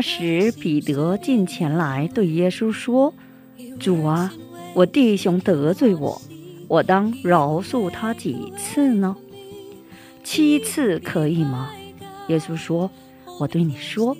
[0.00, 3.14] 时，彼得进前来对耶稣说
[3.78, 4.32] ：“主啊，
[4.74, 6.20] 我弟兄得罪我，
[6.68, 9.16] 我当饶恕他几次呢？
[10.22, 11.70] 七次可以吗？”
[12.28, 12.90] 耶稣说
[13.40, 14.16] ：“我对你说，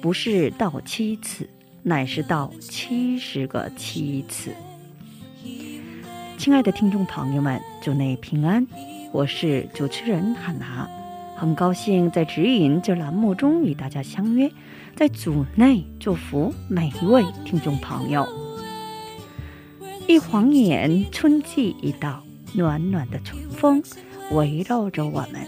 [0.00, 1.48] 不是到七次，
[1.82, 4.50] 乃是到七十个七次。”
[6.38, 8.66] 亲爱的听众朋友们，祝内平安，
[9.12, 10.88] 我是主持人汉娜。
[11.36, 14.50] 很高兴在指引这栏目中与大家相约，
[14.94, 18.28] 在组内祝福每一位听众朋友。
[20.06, 23.82] 一晃眼，春季已到，暖暖的春风
[24.32, 25.46] 围绕着我们。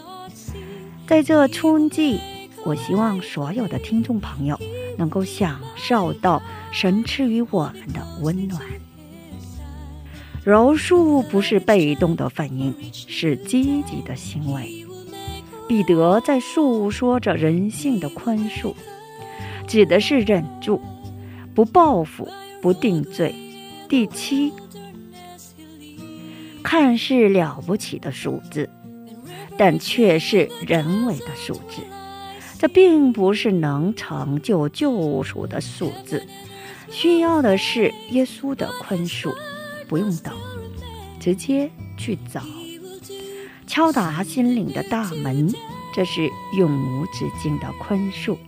[1.06, 2.18] 在这春季，
[2.64, 4.58] 我希望所有的听众朋友
[4.96, 8.60] 能够享受到神赐予我们的温暖。
[10.42, 14.86] 饶恕不是被动的反应，是积极的行为。
[15.68, 18.74] 彼得在诉说着人性的宽恕，
[19.75, 20.80] 指的是忍住，
[21.53, 22.28] 不报复，
[22.62, 23.34] 不定罪。
[23.89, 24.53] 第七，
[26.62, 28.70] 看似了不起的数字，
[29.58, 31.83] 但却是人为的数字。
[32.57, 36.24] 这并不是能成就救赎的数字，
[36.89, 39.34] 需要的是耶稣的宽恕。
[39.89, 40.33] 不用等，
[41.18, 42.40] 直接去找。
[43.67, 45.52] 敲打心灵的大门，
[45.92, 48.39] 这是永无止境的宽恕，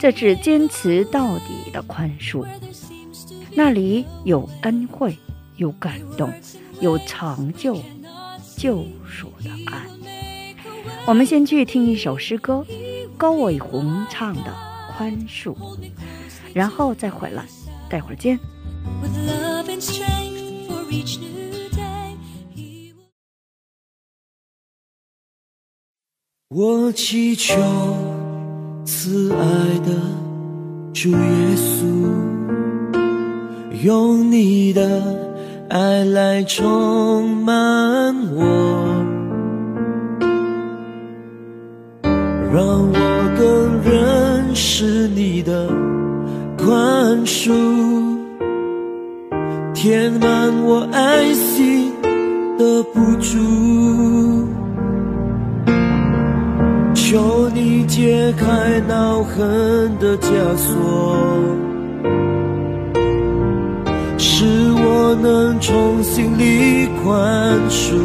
[0.00, 2.46] 这是坚持到底的宽恕。
[3.54, 5.14] 那里有恩惠，
[5.56, 6.32] 有感动，
[6.80, 7.76] 有成就
[8.56, 9.86] 救赎的爱。
[11.06, 12.64] 我们先去听一首诗歌，
[13.18, 14.56] 高伟宏唱的
[14.96, 15.54] 《宽恕》，
[16.54, 17.44] 然后再回来，
[17.90, 18.40] 待会儿见。
[26.48, 27.54] 我祈求
[28.92, 29.38] 慈爱
[29.86, 29.92] 的
[30.92, 31.16] 主耶
[31.54, 31.86] 稣，
[33.84, 35.16] 用你的
[35.68, 37.54] 爱来充满
[38.34, 38.42] 我，
[42.52, 42.92] 让我
[43.38, 45.68] 更认识你的
[46.58, 47.52] 宽恕，
[49.72, 51.92] 填满我爱心
[52.58, 53.38] 的不足。
[56.94, 57.49] 求
[57.90, 61.18] 解开恼恨的枷锁，
[64.16, 64.46] 使
[64.76, 67.96] 我能从心里宽恕，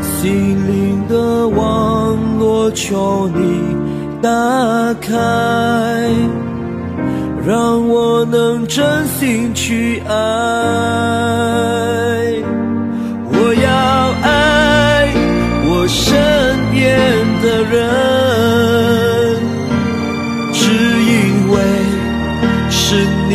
[0.00, 3.74] 心灵的网络求你
[4.22, 4.30] 打
[5.00, 5.18] 开，
[7.44, 10.16] 让我能真心去爱。
[17.46, 17.78] 的人，
[20.52, 20.58] 只
[21.12, 21.54] 因为
[22.68, 23.32] 是你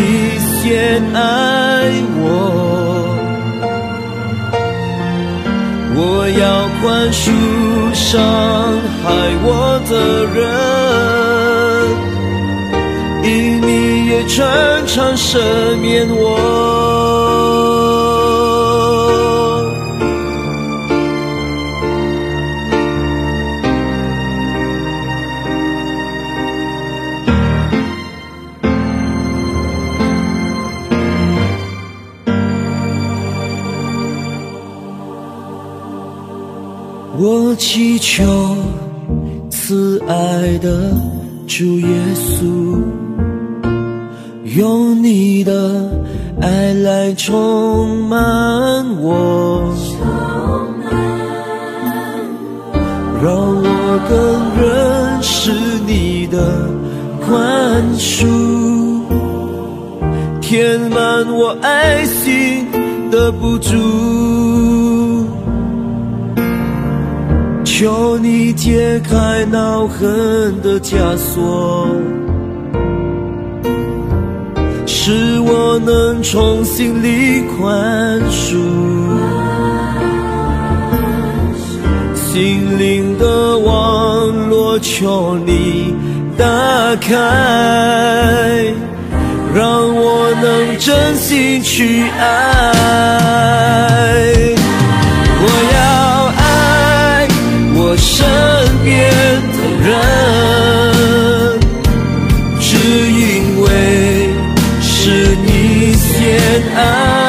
[0.59, 1.17] 先爱
[2.19, 2.21] 我。
[5.95, 6.43] 我要
[6.81, 6.81] 宽
[7.13, 7.23] 恕
[7.93, 8.11] 伤
[9.01, 9.05] 害
[9.43, 9.49] 我
[9.89, 9.91] 的
[10.35, 10.39] 人，
[13.23, 13.29] 因
[13.61, 13.69] 你
[14.09, 14.37] 也常
[14.87, 15.39] 常赦
[15.77, 16.90] 免我。
[38.01, 38.23] 求
[39.51, 40.91] 慈爱的
[41.45, 42.81] 主耶稣，
[44.55, 45.87] 用你的
[46.41, 48.19] 爱来充满
[48.99, 49.71] 我，
[53.23, 54.17] 让我更
[54.59, 55.51] 认识
[55.85, 56.67] 你的
[57.23, 58.25] 宽恕，
[60.41, 62.65] 填满我爱心
[63.11, 64.30] 的不足。
[67.81, 71.87] 求你解开恼恨的枷锁，
[74.85, 78.59] 使我能重新理宽恕。
[82.13, 85.95] 心灵的网络，求你
[86.37, 86.45] 打
[86.97, 87.17] 开，
[89.55, 92.75] 让我能真心去爱。
[95.43, 95.79] 我要
[98.21, 98.29] 身
[98.83, 98.89] 边
[99.51, 99.89] 的人，
[102.59, 102.77] 只
[103.11, 103.65] 因为
[104.79, 105.49] 是你
[105.95, 106.19] 先
[106.75, 107.20] 爱。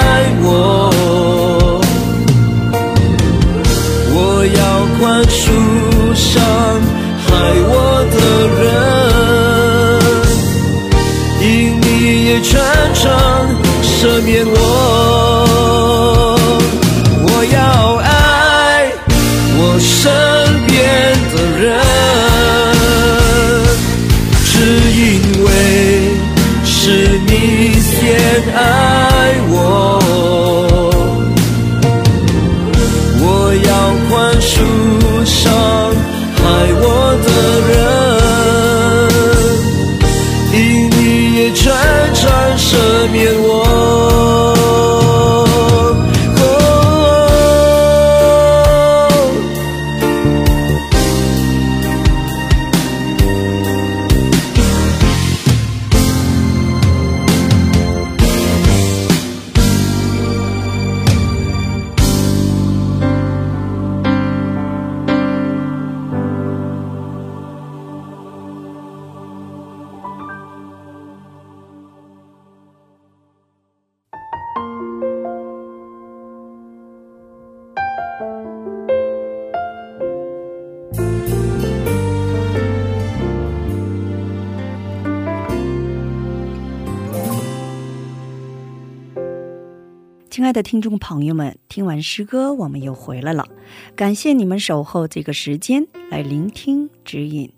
[90.33, 93.47] 亲爱的听众朋友们，听完诗歌，我们又回来了。
[93.95, 97.53] 感谢你们守候这个时间来聆听指引。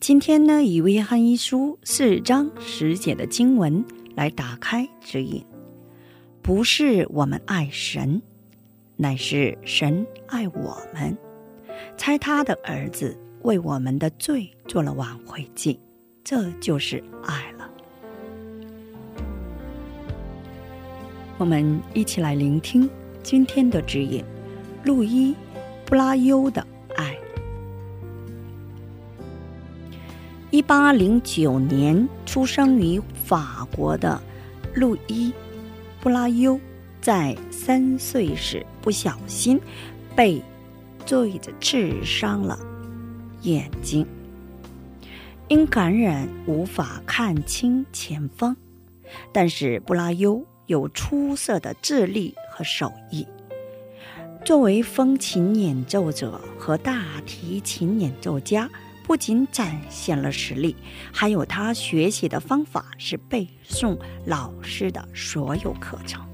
[0.00, 3.84] 今天呢，以约翰一书四章十节的经文
[4.16, 5.46] 来打开指引。
[6.42, 8.20] 不是我们爱神，
[8.96, 11.16] 乃是神爱我们，
[11.96, 15.78] 猜他的儿子为我们的罪做了挽回祭，
[16.24, 17.70] 这就是爱了。
[21.38, 22.90] 我们一起来聆听
[23.22, 24.24] 今天的指引：
[24.82, 25.30] 路易·
[25.86, 27.16] 布拉尤的爱。
[30.50, 34.20] 一八零九年出生于法国的
[34.74, 35.30] 路易·
[36.00, 36.58] 布拉尤，
[37.00, 39.60] 在三岁时不小心
[40.16, 40.42] 被
[41.06, 42.58] 坠子刺伤了
[43.42, 44.04] 眼睛，
[45.46, 48.56] 因感染无法看清前方。
[49.32, 53.26] 但是布拉尤有出色的智力和手艺。
[54.44, 58.70] 作为风琴演奏者和大提琴演奏家，
[59.04, 60.76] 不仅展现了实力，
[61.12, 66.24] 还有他学习的方法是背诵老师的所有课程。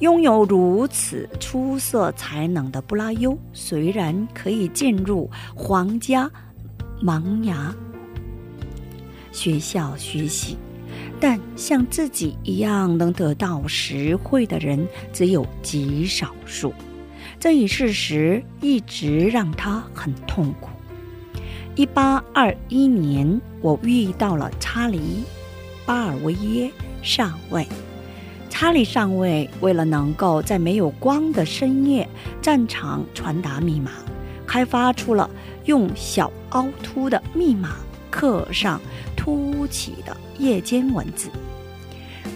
[0.00, 6.30] 拥有如此出色才能的布拉尤，虽然可以进入皇家
[7.02, 7.74] 盲牙
[9.32, 10.56] 学校学习。
[11.26, 16.74] 但像自己一样能得到实惠的人只有极少数，
[17.40, 20.68] 这一事实一直让他很痛苦。
[21.76, 24.98] 一八二一年，我遇到了查理·
[25.86, 26.70] 巴尔维耶
[27.02, 27.66] 上尉。
[28.50, 32.06] 查理上尉为了能够在没有光的深夜
[32.42, 33.92] 战场传达密码，
[34.46, 35.30] 开发出了
[35.64, 37.76] 用小凹凸的密码
[38.14, 38.80] 刻上
[39.16, 41.28] 凸起的夜间文字。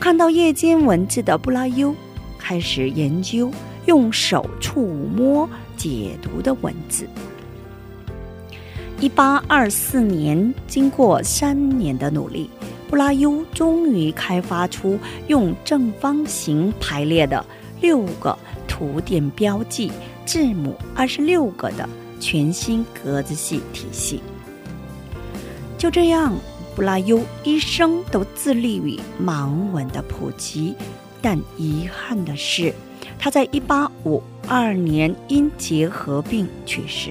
[0.00, 1.94] 看到夜间文字的布拉尤
[2.36, 3.48] 开始研究
[3.86, 7.06] 用手触摸解读的文字。
[8.98, 12.50] 一八二四年，经过三年的努力，
[12.88, 17.44] 布拉尤终于开发出用正方形排列的
[17.80, 19.92] 六个图点标记
[20.26, 24.20] 字母二十六个的全新格子系体系。
[25.78, 26.34] 就这样，
[26.74, 30.74] 布拉尤一生都致力于盲文的普及，
[31.22, 32.74] 但遗憾的是，
[33.16, 37.10] 他在一八五二年因结核病去世。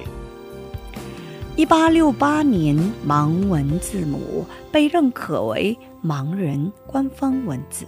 [1.55, 7.85] 一八六八年，盲文字母被认可为盲人官方文字。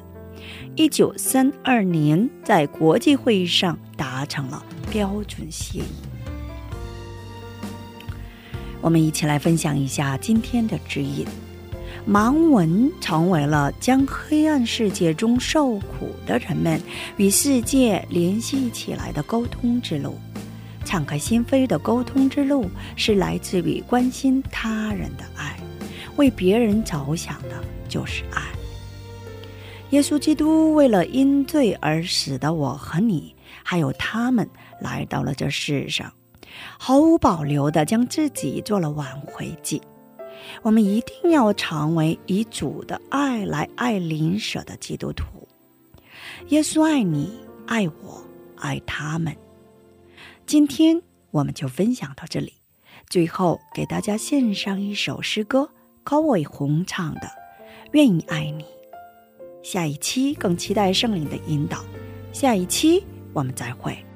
[0.77, 6.08] 一九三二年，在国际会议上达成了标准协议。
[8.81, 11.25] 我们一起来分享一下今天的指引：
[12.07, 16.81] 盲文成为了将黑暗世界中受苦的人们
[17.17, 20.17] 与世界联系起来的沟通之路。
[20.85, 25.59] 敞开心扉的沟通之路，是来自于关心他人的爱，
[26.15, 28.41] 为别人着想的就是爱。
[29.91, 34.49] 耶稣基督为了因罪而死的我和你，还有他们，
[34.81, 36.11] 来到了这世上，
[36.77, 39.81] 毫无保留的将自己做了挽回剂。
[40.61, 45.25] 我们一定要成为以主的爱来爱邻舍的基督徒。
[46.47, 48.23] 耶稣爱你，爱我，
[48.57, 49.35] 爱他们。
[50.45, 51.01] 今天
[51.31, 52.53] 我们就分享到这里，
[53.09, 55.69] 最后给大家献上一首诗歌，
[56.03, 57.21] 高伟红唱的
[57.91, 58.63] 《愿意爱你》。
[59.61, 61.83] 下一期更期待圣灵的引导，
[62.31, 63.03] 下一期
[63.33, 64.08] 我们再会。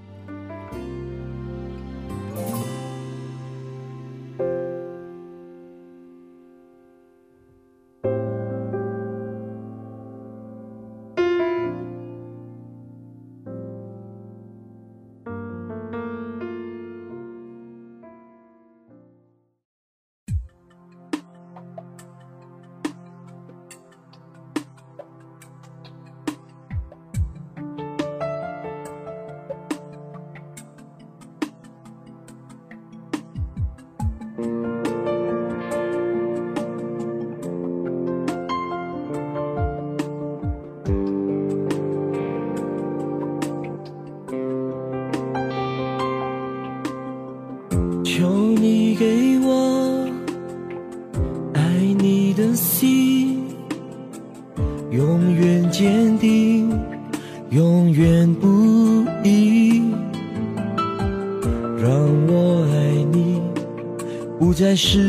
[64.54, 65.00] 不再是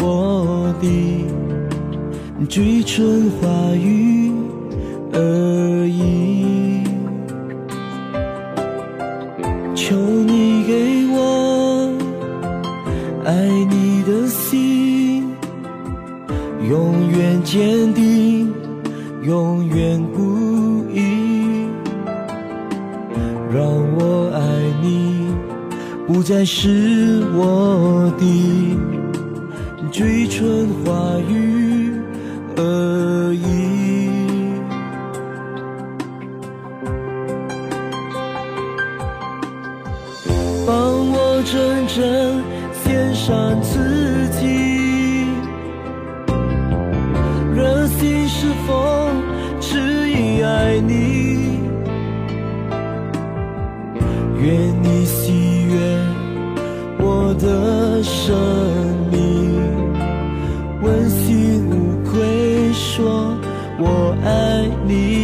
[0.00, 1.24] 我的
[2.48, 3.46] 嘴唇话
[3.76, 4.32] 语
[5.12, 6.82] 而已。
[9.76, 11.94] 求你给我
[13.24, 15.28] 爱你的心，
[16.68, 18.52] 永远坚定，
[19.22, 20.02] 永远
[26.22, 28.78] 不再是我的
[29.90, 32.00] 嘴唇话语
[32.56, 34.08] 而已。
[40.64, 42.31] 帮我真正
[60.92, 63.34] 问心无愧说
[63.78, 65.21] 我爱你。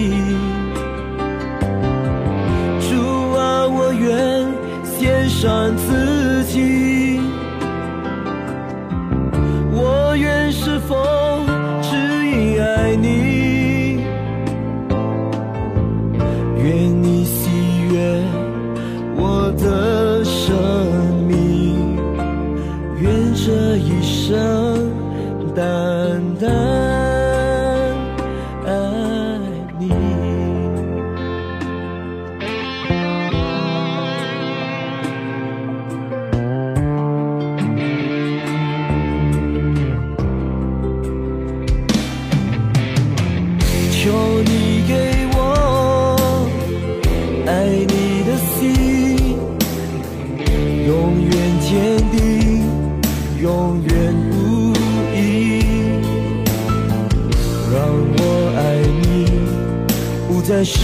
[60.49, 60.79] 再是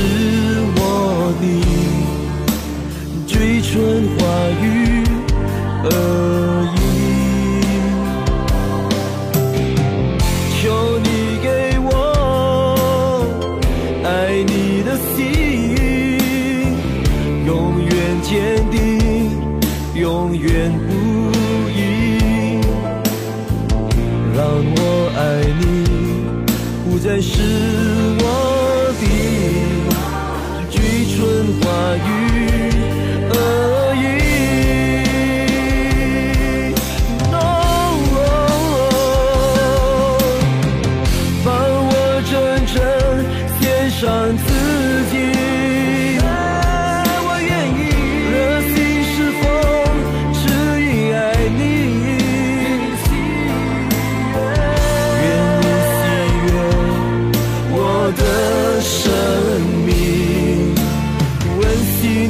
[0.76, 1.46] 我的
[3.26, 3.72] 嘴唇
[4.18, 4.22] 话
[4.60, 5.02] 语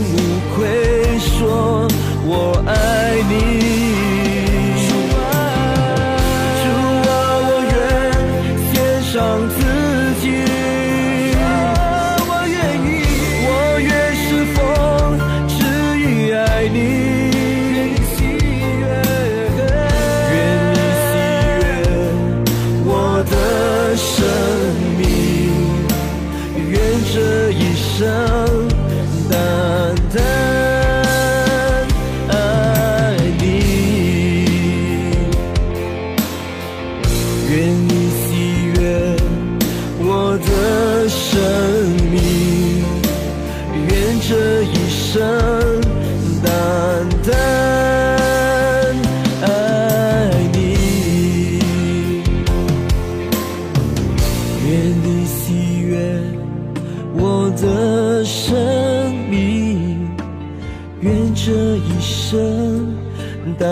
[0.05, 0.19] 不
[0.55, 1.89] 会说
[2.27, 2.84] 我爱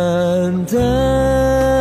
[0.02, 1.71] 等待